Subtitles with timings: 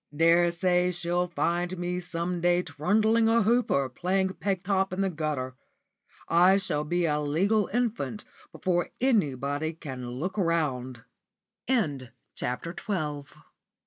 [0.15, 5.11] Daresay she'll find me some day trundling a hoop or playing peg top in the
[5.11, 5.53] gutter.
[6.27, 11.03] I shall be a legal infant before anybody can look round."
[11.67, 13.37] *CHAPTER XIII.* _*THE S